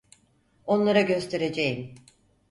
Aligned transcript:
Onlara 0.65 1.01
göstereceğim. 1.01 1.95